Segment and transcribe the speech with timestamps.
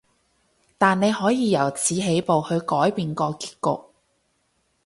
[0.79, 3.83] 但你可以由此起步，去改變個結局